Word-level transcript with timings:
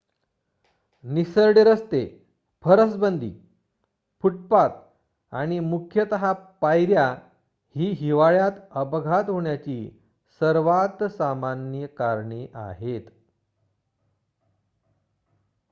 निसरडे 1.03 1.63
रस्ते 1.63 1.99
फरसबंदी 2.63 3.31
फूटपाथ 4.23 4.69
आणि 5.33 5.59
मुख्यतः 5.59 6.31
पायऱ्या 6.61 7.07
ही 7.75 7.91
हिवाळ्यात 7.91 8.59
अपघात 8.71 9.29
होण्याची 9.29 9.79
सर्वात 10.41 11.03
सामान्य 11.03 11.87
कारणे 11.87 12.45
आहेत 12.53 13.09